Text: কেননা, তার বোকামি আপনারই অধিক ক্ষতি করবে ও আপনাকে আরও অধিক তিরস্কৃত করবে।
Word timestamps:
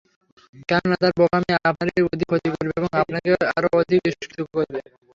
কেননা, 0.69 0.95
তার 1.01 1.11
বোকামি 1.19 1.51
আপনারই 1.69 2.01
অধিক 2.05 2.27
ক্ষতি 2.29 2.47
করবে 2.53 2.75
ও 2.79 2.97
আপনাকে 3.01 3.29
আরও 3.57 3.69
অধিক 3.79 3.99
তিরস্কৃত 4.05 4.39
করবে। 4.53 4.79